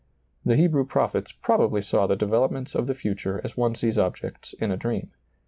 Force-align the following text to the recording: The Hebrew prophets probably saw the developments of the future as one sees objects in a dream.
The 0.43 0.55
Hebrew 0.55 0.83
prophets 0.83 1.31
probably 1.31 1.83
saw 1.83 2.07
the 2.07 2.15
developments 2.15 2.73
of 2.73 2.87
the 2.87 2.95
future 2.95 3.39
as 3.43 3.55
one 3.55 3.75
sees 3.75 3.99
objects 3.99 4.53
in 4.53 4.71
a 4.71 4.75
dream. 4.75 5.11